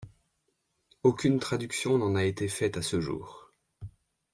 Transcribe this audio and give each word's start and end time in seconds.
Aucune 1.03 1.37
traduction 1.39 1.99
n'en 1.99 2.15
a 2.15 2.23
été 2.23 2.47
faite 2.47 2.75
à 2.75 2.81
ce 2.81 2.99
jour. 2.99 3.53